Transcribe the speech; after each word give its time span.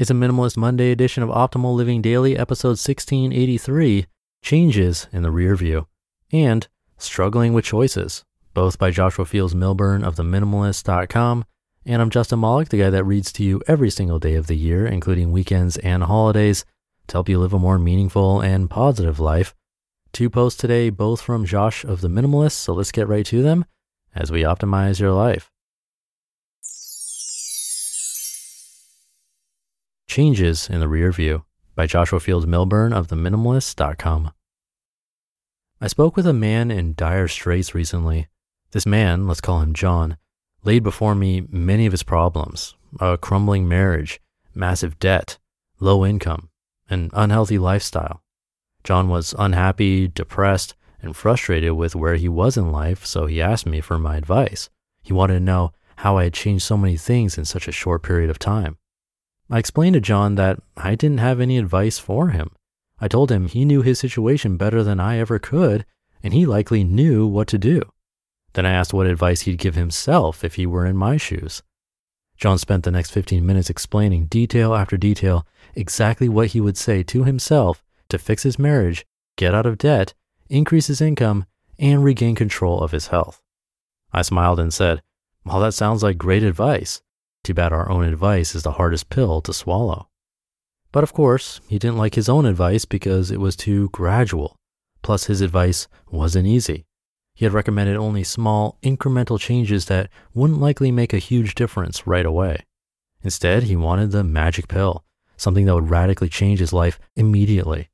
It's 0.00 0.10
a 0.10 0.14
Minimalist 0.14 0.56
Monday 0.56 0.92
edition 0.92 1.22
of 1.22 1.28
Optimal 1.28 1.74
Living 1.74 2.00
Daily, 2.00 2.34
episode 2.34 2.78
1683 2.80 4.06
Changes 4.40 5.06
in 5.12 5.22
the 5.22 5.30
Rear 5.30 5.54
View 5.54 5.88
and 6.32 6.66
Struggling 6.96 7.52
with 7.52 7.66
Choices, 7.66 8.24
both 8.54 8.78
by 8.78 8.90
Joshua 8.90 9.26
Fields 9.26 9.54
Millburn 9.54 10.02
of 10.02 10.16
theminimalist.com. 10.16 11.44
And 11.84 12.00
I'm 12.00 12.08
Justin 12.08 12.40
Malik, 12.40 12.70
the 12.70 12.78
guy 12.78 12.88
that 12.88 13.04
reads 13.04 13.30
to 13.32 13.44
you 13.44 13.60
every 13.66 13.90
single 13.90 14.18
day 14.18 14.36
of 14.36 14.46
the 14.46 14.56
year, 14.56 14.86
including 14.86 15.32
weekends 15.32 15.76
and 15.76 16.04
holidays, 16.04 16.64
to 17.08 17.16
help 17.16 17.28
you 17.28 17.38
live 17.38 17.52
a 17.52 17.58
more 17.58 17.78
meaningful 17.78 18.40
and 18.40 18.70
positive 18.70 19.20
life. 19.20 19.54
Two 20.14 20.30
posts 20.30 20.58
today, 20.58 20.88
both 20.88 21.20
from 21.20 21.44
Josh 21.44 21.84
of 21.84 22.00
The 22.00 22.08
Minimalist, 22.08 22.52
so 22.52 22.72
let's 22.72 22.90
get 22.90 23.06
right 23.06 23.26
to 23.26 23.42
them 23.42 23.66
as 24.14 24.32
we 24.32 24.44
optimize 24.44 24.98
your 24.98 25.12
life. 25.12 25.50
Changes 30.10 30.68
in 30.68 30.80
the 30.80 30.88
Rear 30.88 31.12
View 31.12 31.44
by 31.76 31.86
Joshua 31.86 32.18
Fields 32.18 32.44
Millburn 32.44 32.92
of 32.92 33.06
theminimalist.com. 33.06 34.32
I 35.80 35.86
spoke 35.86 36.16
with 36.16 36.26
a 36.26 36.32
man 36.32 36.72
in 36.72 36.94
dire 36.94 37.28
straits 37.28 37.76
recently. 37.76 38.26
This 38.72 38.84
man, 38.84 39.28
let's 39.28 39.40
call 39.40 39.60
him 39.60 39.72
John, 39.72 40.16
laid 40.64 40.82
before 40.82 41.14
me 41.14 41.46
many 41.48 41.86
of 41.86 41.92
his 41.92 42.02
problems 42.02 42.74
a 42.98 43.18
crumbling 43.18 43.68
marriage, 43.68 44.20
massive 44.52 44.98
debt, 44.98 45.38
low 45.78 46.04
income, 46.04 46.48
an 46.88 47.10
unhealthy 47.12 47.58
lifestyle. 47.58 48.20
John 48.82 49.10
was 49.10 49.32
unhappy, 49.38 50.08
depressed, 50.08 50.74
and 51.00 51.14
frustrated 51.14 51.74
with 51.74 51.94
where 51.94 52.16
he 52.16 52.28
was 52.28 52.56
in 52.56 52.72
life, 52.72 53.06
so 53.06 53.26
he 53.26 53.40
asked 53.40 53.64
me 53.64 53.80
for 53.80 53.96
my 53.96 54.16
advice. 54.16 54.70
He 55.04 55.12
wanted 55.12 55.34
to 55.34 55.40
know 55.40 55.70
how 55.98 56.18
I 56.18 56.24
had 56.24 56.34
changed 56.34 56.64
so 56.64 56.76
many 56.76 56.96
things 56.96 57.38
in 57.38 57.44
such 57.44 57.68
a 57.68 57.72
short 57.72 58.02
period 58.02 58.28
of 58.28 58.40
time. 58.40 58.76
I 59.50 59.58
explained 59.58 59.94
to 59.94 60.00
John 60.00 60.36
that 60.36 60.60
I 60.76 60.94
didn't 60.94 61.18
have 61.18 61.40
any 61.40 61.58
advice 61.58 61.98
for 61.98 62.28
him. 62.28 62.50
I 63.00 63.08
told 63.08 63.32
him 63.32 63.48
he 63.48 63.64
knew 63.64 63.82
his 63.82 63.98
situation 63.98 64.56
better 64.56 64.84
than 64.84 65.00
I 65.00 65.18
ever 65.18 65.38
could, 65.38 65.84
and 66.22 66.32
he 66.32 66.46
likely 66.46 66.84
knew 66.84 67.26
what 67.26 67.48
to 67.48 67.58
do. 67.58 67.82
Then 68.52 68.64
I 68.64 68.72
asked 68.72 68.94
what 68.94 69.06
advice 69.06 69.42
he'd 69.42 69.58
give 69.58 69.74
himself 69.74 70.44
if 70.44 70.54
he 70.54 70.66
were 70.66 70.86
in 70.86 70.96
my 70.96 71.16
shoes. 71.16 71.62
John 72.36 72.58
spent 72.58 72.84
the 72.84 72.90
next 72.90 73.10
15 73.10 73.44
minutes 73.44 73.68
explaining 73.68 74.26
detail 74.26 74.74
after 74.74 74.96
detail 74.96 75.46
exactly 75.74 76.28
what 76.28 76.48
he 76.48 76.60
would 76.60 76.76
say 76.76 77.02
to 77.04 77.24
himself 77.24 77.82
to 78.08 78.18
fix 78.18 78.44
his 78.44 78.58
marriage, 78.58 79.04
get 79.36 79.54
out 79.54 79.66
of 79.66 79.78
debt, 79.78 80.14
increase 80.48 80.86
his 80.86 81.00
income, 81.00 81.44
and 81.78 82.04
regain 82.04 82.34
control 82.34 82.82
of 82.82 82.92
his 82.92 83.08
health. 83.08 83.42
I 84.12 84.22
smiled 84.22 84.60
and 84.60 84.72
said, 84.72 85.02
Well, 85.44 85.60
that 85.60 85.74
sounds 85.74 86.02
like 86.02 86.18
great 86.18 86.42
advice. 86.42 87.02
Too 87.50 87.54
bad 87.54 87.72
our 87.72 87.90
own 87.90 88.04
advice 88.04 88.54
is 88.54 88.62
the 88.62 88.78
hardest 88.78 89.10
pill 89.10 89.40
to 89.40 89.52
swallow. 89.52 90.06
But 90.92 91.02
of 91.02 91.12
course, 91.12 91.60
he 91.66 91.80
didn't 91.80 91.98
like 91.98 92.14
his 92.14 92.28
own 92.28 92.46
advice 92.46 92.84
because 92.84 93.32
it 93.32 93.40
was 93.40 93.56
too 93.56 93.88
gradual. 93.88 94.54
Plus, 95.02 95.24
his 95.24 95.40
advice 95.40 95.88
wasn't 96.12 96.46
easy. 96.46 96.84
He 97.34 97.44
had 97.44 97.52
recommended 97.52 97.96
only 97.96 98.22
small, 98.22 98.78
incremental 98.84 99.36
changes 99.40 99.86
that 99.86 100.10
wouldn't 100.32 100.60
likely 100.60 100.92
make 100.92 101.12
a 101.12 101.18
huge 101.18 101.56
difference 101.56 102.06
right 102.06 102.24
away. 102.24 102.66
Instead, 103.24 103.64
he 103.64 103.74
wanted 103.74 104.12
the 104.12 104.22
magic 104.22 104.68
pill, 104.68 105.04
something 105.36 105.66
that 105.66 105.74
would 105.74 105.90
radically 105.90 106.28
change 106.28 106.60
his 106.60 106.72
life 106.72 107.00
immediately. 107.16 107.90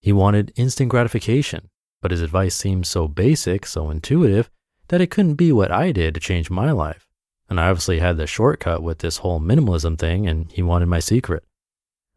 He 0.00 0.12
wanted 0.12 0.52
instant 0.54 0.90
gratification, 0.90 1.70
but 2.00 2.12
his 2.12 2.22
advice 2.22 2.54
seemed 2.54 2.86
so 2.86 3.08
basic, 3.08 3.66
so 3.66 3.90
intuitive, 3.90 4.48
that 4.90 5.00
it 5.00 5.10
couldn't 5.10 5.34
be 5.34 5.50
what 5.50 5.72
I 5.72 5.90
did 5.90 6.14
to 6.14 6.20
change 6.20 6.50
my 6.50 6.70
life. 6.70 7.08
And 7.52 7.60
I 7.60 7.68
obviously 7.68 7.98
had 7.98 8.16
the 8.16 8.26
shortcut 8.26 8.82
with 8.82 9.00
this 9.00 9.18
whole 9.18 9.38
minimalism 9.38 9.98
thing, 9.98 10.26
and 10.26 10.50
he 10.50 10.62
wanted 10.62 10.86
my 10.86 11.00
secret. 11.00 11.44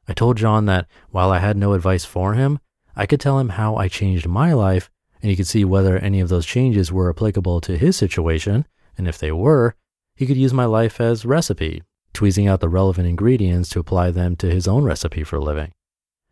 I 0.08 0.14
told 0.14 0.38
John 0.38 0.66
that 0.68 0.88
while 1.10 1.30
I 1.30 1.40
had 1.40 1.58
no 1.58 1.74
advice 1.74 2.06
for 2.06 2.36
him, 2.36 2.60
I 2.96 3.06
could 3.06 3.20
tell 3.20 3.38
him 3.40 3.50
how 3.50 3.76
I 3.76 3.90
changed 3.90 4.30
my 4.30 4.54
life, 4.54 4.90
and 5.22 5.30
he 5.30 5.36
could 5.36 5.46
see 5.46 5.66
whether 5.66 5.98
any 5.98 6.22
of 6.22 6.30
those 6.30 6.46
changes 6.46 6.90
were 6.90 7.10
applicable 7.10 7.60
to 7.60 7.78
his 7.78 7.98
situation, 7.98 8.66
and 8.98 9.10
if 9.10 9.18
they 9.18 9.30
were, 9.30 9.76
he 10.16 10.26
could 10.26 10.38
use 10.38 10.54
my 10.54 10.64
life 10.64 11.02
as 11.02 11.26
recipe, 11.26 11.84
tweezing 12.14 12.48
out 12.48 12.62
the 12.62 12.70
relevant 12.70 13.06
ingredients 13.06 13.68
to 13.72 13.80
apply 13.80 14.12
them 14.12 14.38
to 14.38 14.50
his 14.50 14.70
own 14.70 14.86
recipe 14.86 15.26
for 15.26 15.42
living. 15.42 15.74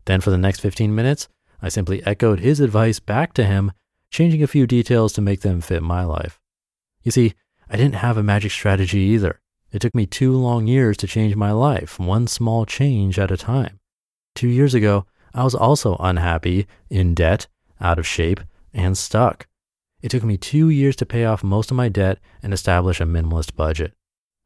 Then 0.05 0.21
for 0.21 0.29
the 0.29 0.37
next 0.37 0.61
15 0.61 0.95
minutes, 0.95 1.27
I 1.61 1.67
simply 1.67 2.01
echoed 2.05 2.39
his 2.39 2.61
advice 2.61 3.01
back 3.01 3.33
to 3.33 3.43
him, 3.43 3.73
changing 4.11 4.41
a 4.41 4.47
few 4.47 4.65
details 4.65 5.11
to 5.11 5.21
make 5.21 5.41
them 5.41 5.59
fit 5.59 5.83
my 5.83 6.05
life. 6.05 6.39
You 7.01 7.11
see, 7.11 7.33
I 7.73 7.75
didn't 7.75 7.95
have 7.95 8.17
a 8.17 8.23
magic 8.23 8.51
strategy 8.51 8.99
either. 8.99 9.39
It 9.71 9.79
took 9.79 9.95
me 9.95 10.05
two 10.05 10.33
long 10.33 10.67
years 10.67 10.95
to 10.97 11.07
change 11.07 11.35
my 11.35 11.51
life, 11.51 11.97
one 11.97 12.27
small 12.27 12.67
change 12.67 13.17
at 13.17 13.31
a 13.31 13.35
time. 13.35 13.79
Two 14.35 14.47
years 14.47 14.75
ago, 14.75 15.07
I 15.33 15.43
was 15.43 15.55
also 15.55 15.97
unhappy, 15.99 16.67
in 16.91 17.15
debt, 17.15 17.47
out 17.81 17.97
of 17.97 18.05
shape, 18.05 18.41
and 18.75 18.95
stuck. 18.95 19.47
It 20.03 20.09
took 20.09 20.23
me 20.23 20.37
two 20.37 20.69
years 20.69 20.95
to 20.97 21.07
pay 21.07 21.25
off 21.25 21.43
most 21.43 21.71
of 21.71 21.77
my 21.77 21.89
debt 21.89 22.19
and 22.43 22.53
establish 22.53 23.01
a 23.01 23.05
minimalist 23.05 23.55
budget. 23.55 23.93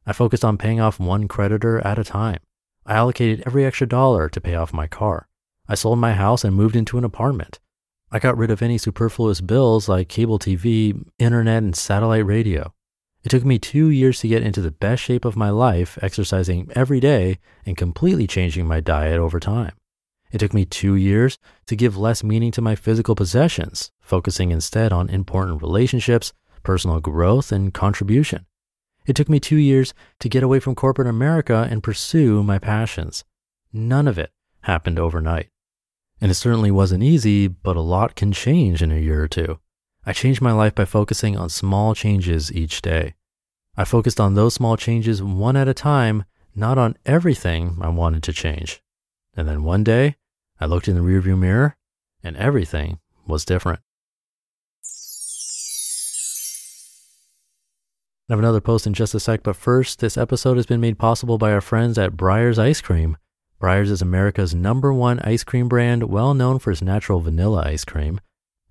I 0.06 0.14
focused 0.14 0.46
on 0.46 0.58
paying 0.58 0.80
off 0.80 0.98
one 0.98 1.28
creditor 1.28 1.86
at 1.86 2.00
a 2.00 2.06
time. 2.06 2.40
I 2.86 2.96
allocated 2.96 3.44
every 3.46 3.66
extra 3.66 3.88
dollar 3.88 4.30
to 4.30 4.40
pay 4.40 4.56
off 4.56 4.72
my 4.72 4.88
car. 4.88 5.28
I 5.68 5.76
sold 5.76 6.00
my 6.00 6.14
house 6.14 6.46
and 6.46 6.56
moved 6.56 6.78
into 6.78 6.98
an 6.98 7.04
apartment. 7.04 7.60
I 8.10 8.20
got 8.20 8.38
rid 8.38 8.52
of 8.52 8.62
any 8.62 8.78
superfluous 8.78 9.42
bills 9.42 9.90
like 9.90 10.08
cable 10.08 10.40
TV, 10.40 11.06
internet, 11.20 11.62
and 11.62 11.76
satellite 11.76 12.26
radio. 12.26 12.74
It 13.24 13.30
took 13.30 13.44
me 13.44 13.60
two 13.60 13.90
years 13.90 14.20
to 14.22 14.28
get 14.28 14.44
into 14.44 14.62
the 14.62 14.72
best 14.72 15.04
shape 15.04 15.26
of 15.26 15.36
my 15.36 15.50
life, 15.50 15.98
exercising 16.02 16.70
every 16.76 17.00
day 17.00 17.40
and 17.66 17.76
completely 17.76 18.28
changing 18.28 18.68
my 18.68 18.80
diet 18.80 19.20
over 19.20 19.40
time. 19.40 19.74
It 20.32 20.40
took 20.40 20.54
me 20.54 20.66
two 20.66 20.96
years 20.96 21.38
to 21.68 21.76
give 21.76 21.98
less 21.98 22.24
meaning 22.24 22.52
to 22.52 22.62
my 22.62 22.76
physical 22.76 23.16
possessions, 23.16 23.92
focusing 24.00 24.52
instead 24.52 24.92
on 24.92 25.10
important 25.10 25.62
relationships, 25.62 26.34
personal 26.64 27.00
growth, 27.00 27.52
and 27.52 27.74
contribution. 27.74 28.46
It 29.06 29.16
took 29.16 29.30
me 29.30 29.40
two 29.40 29.58
years 29.58 29.94
to 30.20 30.30
get 30.30 30.44
away 30.44 30.60
from 30.60 30.76
corporate 30.76 31.08
America 31.08 31.68
and 31.70 31.82
pursue 31.82 32.44
my 32.44 32.60
passions. 32.60 33.24
None 33.72 34.08
of 34.08 34.18
it 34.18 34.32
happened 34.62 35.00
overnight. 35.00 35.50
And 36.20 36.30
it 36.30 36.36
certainly 36.36 36.72
wasn't 36.72 37.04
easy, 37.04 37.48
but 37.48 37.78
a 37.78 37.82
lot 37.82 38.16
can 38.16 38.34
change 38.34 38.82
in 38.82 38.92
a 38.92 39.00
year 39.00 39.24
or 39.24 39.28
two. 39.28 39.60
I 40.08 40.14
changed 40.14 40.42
my 40.42 40.54
life 40.54 40.74
by 40.74 40.86
focusing 40.86 41.36
on 41.36 41.50
small 41.50 41.94
changes 41.94 42.50
each 42.50 42.82
day. 42.82 43.16
I 43.76 43.84
focused 43.84 44.22
on 44.22 44.36
those 44.36 44.54
small 44.54 44.78
changes 44.78 45.22
one 45.22 45.58
at 45.58 45.68
a 45.68 45.74
time, 45.74 46.24
not 46.56 46.78
on 46.78 46.96
everything 47.06 47.78
I 47.82 47.90
wanted 47.90 48.24
to 48.24 48.32
change. 48.32 48.82
And 49.36 49.50
then 49.50 49.66
one 49.66 49.84
day, 49.84 50.16
I 50.62 50.66
looked 50.66 50.88
in 50.88 50.96
the 50.96 51.02
rearview 51.02 51.38
mirror 51.38 51.76
and 52.24 52.38
everything 52.38 53.00
was 53.28 53.44
different. 53.44 53.82
I 58.30 58.34
have 58.34 58.40
another 58.40 58.62
post 58.62 58.88
in 58.88 58.94
just 58.94 59.14
a 59.14 59.20
sec, 59.20 59.44
but 59.44 59.58
first, 59.58 60.00
this 60.00 60.18
episode 60.18 60.56
has 60.56 60.66
been 60.66 60.80
made 60.80 60.98
possible 60.98 61.38
by 61.38 61.52
our 61.52 61.60
friends 61.60 61.98
at 61.98 62.16
Breyers 62.16 62.58
Ice 62.58 62.80
Cream. 62.80 63.18
Breyers 63.60 63.90
is 63.90 64.02
America's 64.02 64.56
number 64.56 64.94
one 64.94 65.20
ice 65.20 65.44
cream 65.44 65.68
brand, 65.68 66.04
well 66.04 66.34
known 66.34 66.60
for 66.60 66.72
its 66.72 66.82
natural 66.82 67.20
vanilla 67.20 67.64
ice 67.66 67.84
cream. 67.84 68.22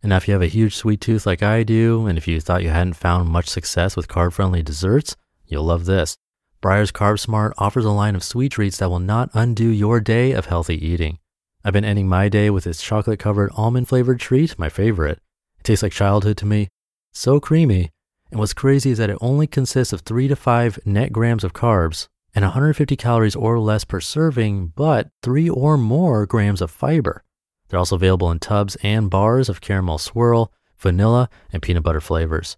And 0.06 0.12
if 0.12 0.28
you 0.28 0.34
have 0.34 0.42
a 0.42 0.46
huge 0.46 0.76
sweet 0.76 1.00
tooth 1.00 1.26
like 1.26 1.42
I 1.42 1.64
do, 1.64 2.06
and 2.06 2.16
if 2.16 2.28
you 2.28 2.40
thought 2.40 2.62
you 2.62 2.68
hadn't 2.68 2.94
found 2.94 3.28
much 3.28 3.48
success 3.48 3.96
with 3.96 4.06
carb 4.06 4.34
friendly 4.34 4.62
desserts, 4.62 5.16
you'll 5.48 5.64
love 5.64 5.84
this. 5.84 6.16
Breyers 6.62 6.92
CarbSmart 6.92 7.54
offers 7.58 7.84
a 7.84 7.90
line 7.90 8.14
of 8.14 8.22
sweet 8.22 8.52
treats 8.52 8.76
that 8.76 8.88
will 8.88 9.00
not 9.00 9.30
undo 9.34 9.66
your 9.66 9.98
day 9.98 10.30
of 10.30 10.46
healthy 10.46 10.76
eating. 10.76 11.18
I've 11.64 11.72
been 11.72 11.84
ending 11.84 12.08
my 12.08 12.28
day 12.28 12.50
with 12.50 12.62
this 12.62 12.80
chocolate 12.80 13.18
covered 13.18 13.50
almond 13.56 13.88
flavored 13.88 14.20
treat, 14.20 14.56
my 14.56 14.68
favorite. 14.68 15.18
It 15.58 15.64
tastes 15.64 15.82
like 15.82 15.90
childhood 15.90 16.36
to 16.36 16.46
me, 16.46 16.68
so 17.12 17.40
creamy. 17.40 17.90
And 18.30 18.38
what's 18.38 18.54
crazy 18.54 18.92
is 18.92 18.98
that 18.98 19.10
it 19.10 19.18
only 19.20 19.48
consists 19.48 19.92
of 19.92 20.02
three 20.02 20.28
to 20.28 20.36
five 20.36 20.78
net 20.84 21.12
grams 21.12 21.42
of 21.42 21.52
carbs 21.52 22.06
and 22.32 22.44
150 22.44 22.94
calories 22.94 23.34
or 23.34 23.58
less 23.58 23.82
per 23.82 24.00
serving, 24.00 24.68
but 24.76 25.08
three 25.24 25.48
or 25.48 25.76
more 25.76 26.26
grams 26.26 26.62
of 26.62 26.70
fiber. 26.70 27.24
They're 27.68 27.78
also 27.78 27.96
available 27.96 28.30
in 28.30 28.38
tubs 28.38 28.76
and 28.82 29.10
bars 29.10 29.48
of 29.48 29.60
caramel 29.60 29.98
swirl, 29.98 30.52
vanilla, 30.78 31.28
and 31.52 31.62
peanut 31.62 31.82
butter 31.82 32.00
flavors. 32.00 32.56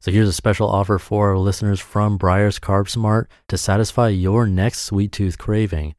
So 0.00 0.10
here's 0.10 0.28
a 0.28 0.32
special 0.32 0.68
offer 0.68 0.98
for 0.98 1.30
our 1.30 1.38
listeners 1.38 1.78
from 1.78 2.18
Breyers 2.18 2.58
CarbSmart 2.58 3.26
to 3.48 3.58
satisfy 3.58 4.08
your 4.08 4.46
next 4.46 4.80
sweet 4.80 5.12
tooth 5.12 5.36
craving. 5.36 5.94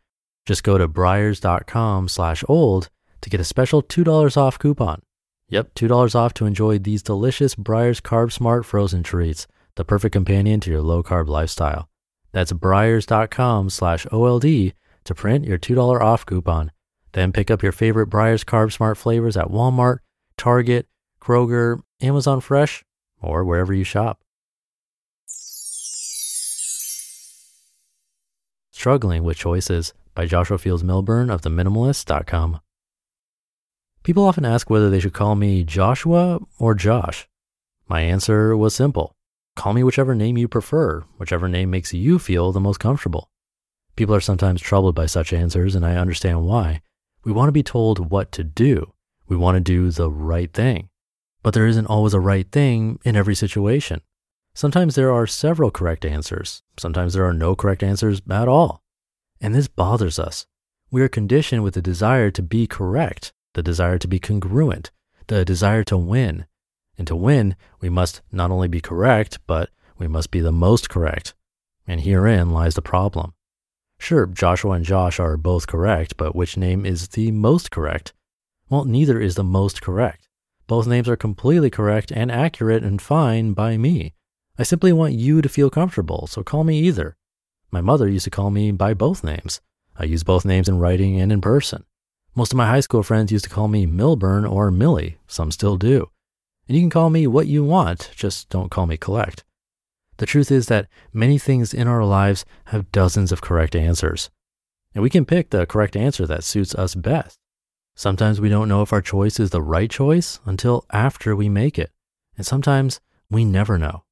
Just 0.46 0.64
go 0.64 0.78
to 0.78 0.88
breyers.com 0.88 2.08
slash 2.08 2.44
old 2.48 2.90
to 3.22 3.30
get 3.30 3.40
a 3.40 3.44
special 3.44 3.84
$2 3.84 4.38
off 4.38 4.58
coupon. 4.58 5.02
Yep, 5.50 5.76
$2 5.76 6.16
off 6.16 6.34
to 6.36 6.46
enjoy 6.46 6.80
these 6.80 7.04
delicious 7.04 7.56
Breyers 7.56 8.02
CarbSmart 8.02 8.66
frozen 8.66 9.04
treats, 9.04 9.48
the 9.76 9.86
perfect 9.86 10.14
companion 10.14 10.60
to 10.62 10.72
your 10.72 10.82
low 10.82 11.04
carb 11.04 11.28
lifestyle. 11.28 11.88
That's 12.32 12.54
breyers.com 12.54 13.70
slash 13.70 14.08
OLD 14.12 14.74
to 15.04 15.16
print 15.16 15.46
your 15.46 15.60
$2 15.60 16.02
off 16.02 16.26
coupon. 16.26 16.72
Then 17.14 17.32
pick 17.32 17.52
up 17.52 17.62
your 17.62 17.72
favorite 17.72 18.10
Breyers 18.10 18.46
CarbSmart 18.46 18.98
flavors 18.98 19.36
at 19.36 19.48
Walmart, 19.48 20.00
Target, 20.38 20.88
Kroger, 21.22 21.82
Amazon 22.02 22.42
Fresh, 22.42 22.84
or 23.22 23.44
wherever 23.44 23.74
you 23.74 23.84
shop. 23.84 24.22
Struggling 28.72 29.24
with 29.24 29.38
Choices 29.38 29.94
by 30.16 30.26
Joshua 30.26 30.58
Fields 30.58 30.84
Millburn 30.84 31.32
of 31.32 31.42
theminimalist.com. 31.42 32.60
People 34.04 34.26
often 34.26 34.46
ask 34.46 34.70
whether 34.70 34.90
they 34.90 35.00
should 35.00 35.14
call 35.14 35.36
me 35.36 35.64
Joshua 35.64 36.40
or 36.58 36.74
Josh. 36.74 37.28
My 37.88 38.02
answer 38.02 38.58
was 38.58 38.74
simple. 38.74 39.16
Call 39.56 39.74
me 39.74 39.84
whichever 39.84 40.16
name 40.16 40.38
you 40.38 40.48
prefer, 40.48 41.02
whichever 41.18 41.48
name 41.48 41.70
makes 41.70 41.94
you 41.94 42.18
feel 42.18 42.52
the 42.52 42.60
most 42.60 42.80
comfortable. 42.80 43.30
People 43.96 44.16
are 44.16 44.22
sometimes 44.22 44.62
troubled 44.62 44.96
by 44.96 45.06
such 45.06 45.34
answers, 45.34 45.76
and 45.76 45.86
I 45.86 45.98
understand 45.98 46.46
why. 46.46 46.82
We 47.24 47.32
want 47.32 47.48
to 47.50 47.54
be 47.54 47.64
told 47.64 48.12
what 48.12 48.32
to 48.34 48.44
do. 48.44 48.94
We 49.28 49.38
want 49.38 49.56
to 49.56 49.62
do 49.62 49.92
the 49.92 50.10
right 50.10 50.52
thing. 50.52 50.90
But 51.44 51.54
there 51.54 51.68
isn't 51.68 51.88
always 51.88 52.14
a 52.14 52.20
right 52.20 52.50
thing 52.52 53.00
in 53.04 53.16
every 53.16 53.36
situation. 53.36 54.02
Sometimes 54.54 54.96
there 54.96 55.12
are 55.12 55.28
several 55.28 55.72
correct 55.72 56.04
answers. 56.04 56.62
Sometimes 56.78 57.14
there 57.14 57.26
are 57.26 57.34
no 57.34 57.56
correct 57.56 57.84
answers 57.84 58.22
at 58.30 58.48
all. 58.48 58.84
And 59.40 59.56
this 59.56 59.68
bothers 59.68 60.20
us. 60.20 60.46
We 60.92 61.02
are 61.02 61.08
conditioned 61.08 61.64
with 61.64 61.76
the 61.76 61.82
desire 61.82 62.32
to 62.32 62.42
be 62.42 62.68
correct, 62.68 63.32
the 63.54 63.64
desire 63.64 63.98
to 63.98 64.08
be 64.08 64.20
congruent, 64.20 64.92
the 65.28 65.46
desire 65.46 65.84
to 65.86 65.98
win. 65.98 66.46
And 66.98 67.08
to 67.08 67.16
win, 67.16 67.56
we 67.80 67.90
must 67.90 68.22
not 68.32 68.52
only 68.52 68.68
be 68.68 68.82
correct, 68.82 69.40
but 69.48 69.70
we 69.98 70.08
must 70.08 70.32
be 70.32 70.42
the 70.42 70.52
most 70.52 70.90
correct. 70.90 71.34
And 71.88 72.02
herein 72.02 72.50
lies 72.50 72.76
the 72.76 72.82
problem. 72.82 73.34
Sure, 74.02 74.26
Joshua 74.26 74.72
and 74.72 74.84
Josh 74.84 75.20
are 75.20 75.38
both 75.38 75.68
correct, 75.68 76.18
but 76.18 76.36
which 76.36 76.58
name 76.58 76.88
is 76.88 77.10
the 77.10 77.30
most 77.30 77.70
correct? 77.70 78.14
Well, 78.68 78.84
neither 78.84 79.22
is 79.22 79.36
the 79.36 79.44
most 79.44 79.84
correct. 79.84 80.28
Both 80.66 80.88
names 80.88 81.08
are 81.08 81.16
completely 81.16 81.70
correct 81.70 82.12
and 82.12 82.32
accurate 82.32 82.84
and 82.84 83.00
fine 83.00 83.54
by 83.54 83.78
me. 83.78 84.16
I 84.58 84.64
simply 84.64 84.92
want 84.92 85.14
you 85.14 85.40
to 85.44 85.48
feel 85.48 85.70
comfortable, 85.70 86.26
so 86.26 86.42
call 86.42 86.64
me 86.64 86.80
either. 86.80 87.16
My 87.70 87.80
mother 87.80 88.10
used 88.10 88.24
to 88.24 88.32
call 88.32 88.50
me 88.50 88.72
by 88.72 88.96
both 88.96 89.24
names. 89.24 89.62
I 89.96 90.06
use 90.06 90.24
both 90.24 90.46
names 90.46 90.68
in 90.68 90.80
writing 90.80 91.22
and 91.22 91.32
in 91.32 91.40
person. 91.40 91.86
Most 92.34 92.52
of 92.52 92.58
my 92.58 92.68
high 92.68 92.80
school 92.80 93.04
friends 93.04 93.32
used 93.32 93.44
to 93.44 93.52
call 93.52 93.68
me 93.68 93.86
Millburn 93.86 94.52
or 94.52 94.72
Millie. 94.72 95.18
Some 95.28 95.52
still 95.52 95.78
do. 95.78 96.10
And 96.68 96.76
you 96.76 96.82
can 96.82 96.90
call 96.90 97.12
me 97.12 97.28
what 97.28 97.46
you 97.46 97.64
want, 97.64 98.10
just 98.16 98.50
don't 98.50 98.72
call 98.72 98.88
me 98.88 98.98
collect. 98.98 99.44
The 100.22 100.28
truth 100.28 100.52
is 100.52 100.68
that 100.68 100.88
many 101.12 101.40
things 101.40 101.74
in 101.74 101.88
our 101.88 102.06
lives 102.06 102.46
have 102.66 102.92
dozens 102.92 103.32
of 103.32 103.42
correct 103.42 103.76
answers. 103.76 104.30
And 104.94 105.02
we 105.02 105.10
can 105.10 105.26
pick 105.26 105.50
the 105.50 105.66
correct 105.66 105.96
answer 105.96 106.28
that 106.28 106.44
suits 106.44 106.76
us 106.76 106.94
best. 106.94 107.40
Sometimes 107.96 108.40
we 108.40 108.48
don't 108.48 108.70
know 108.70 108.84
if 108.84 108.94
our 108.94 109.02
choice 109.02 109.40
is 109.40 109.50
the 109.50 109.64
right 109.64 109.90
choice 109.90 110.40
until 110.46 110.86
after 110.92 111.36
we 111.36 111.50
make 111.50 111.80
it. 111.80 111.90
And 112.38 112.46
sometimes 112.46 113.02
we 113.32 113.44
never 113.46 113.80
know. 113.80 114.04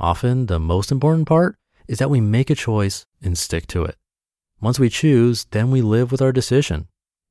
Often, 0.00 0.46
the 0.46 0.58
most 0.58 0.90
important 0.90 1.28
part 1.28 1.56
is 1.86 1.98
that 1.98 2.10
we 2.10 2.20
make 2.20 2.50
a 2.50 2.56
choice 2.56 3.06
and 3.22 3.38
stick 3.38 3.68
to 3.68 3.84
it. 3.84 3.94
Once 4.60 4.80
we 4.80 4.88
choose, 4.88 5.44
then 5.52 5.70
we 5.70 5.82
live 5.82 6.10
with 6.10 6.20
our 6.20 6.32
decision. 6.32 6.88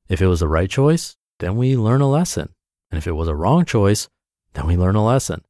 If 0.08 0.22
it 0.22 0.28
was 0.28 0.40
the 0.40 0.48
right 0.48 0.70
choice, 0.70 1.14
then 1.40 1.56
we 1.56 1.76
learn 1.76 2.00
a 2.00 2.08
lesson. 2.08 2.54
And 2.90 2.96
if 2.96 3.06
it 3.06 3.12
was 3.12 3.28
a 3.28 3.36
wrong 3.36 3.66
choice, 3.66 4.08
then 4.54 4.66
we 4.66 4.78
learn 4.78 4.96
a 4.96 5.04
lesson. 5.04 5.44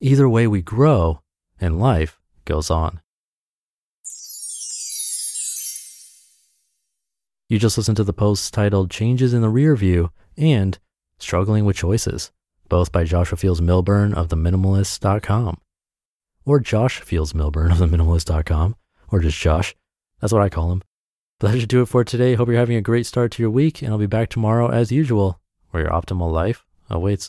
Either 0.00 0.26
way, 0.26 0.46
we 0.46 0.62
grow 0.62 1.20
and 1.60 1.78
life 1.78 2.20
goes 2.44 2.70
on. 2.70 3.00
You 7.48 7.58
just 7.58 7.76
listened 7.76 7.98
to 7.98 8.04
the 8.04 8.12
posts 8.12 8.50
titled 8.50 8.90
Changes 8.90 9.34
in 9.34 9.42
the 9.42 9.48
Rear 9.48 9.76
View 9.76 10.10
and 10.36 10.78
Struggling 11.18 11.64
with 11.64 11.76
Choices, 11.76 12.32
both 12.68 12.90
by 12.90 13.04
Joshua 13.04 13.36
Fields 13.36 13.60
Millburn 13.60 14.14
of 14.14 14.28
theminimalist.com 14.28 15.60
or 16.44 16.60
Josh 16.60 17.00
Fields 17.00 17.32
Millburn 17.32 17.70
of 17.70 17.78
theminimalist.com 17.78 18.76
or 19.10 19.20
just 19.20 19.38
Josh. 19.38 19.74
That's 20.20 20.32
what 20.32 20.42
I 20.42 20.48
call 20.48 20.72
him. 20.72 20.82
But 21.38 21.52
that 21.52 21.60
should 21.60 21.68
do 21.68 21.82
it 21.82 21.86
for 21.86 22.04
today. 22.04 22.34
Hope 22.34 22.48
you're 22.48 22.56
having 22.56 22.76
a 22.76 22.82
great 22.82 23.06
start 23.06 23.32
to 23.32 23.42
your 23.42 23.50
week, 23.50 23.82
and 23.82 23.92
I'll 23.92 23.98
be 23.98 24.06
back 24.06 24.30
tomorrow 24.30 24.70
as 24.70 24.92
usual, 24.92 25.40
where 25.70 25.82
your 25.82 25.92
optimal 25.92 26.30
life 26.30 26.64
awaits. 26.88 27.28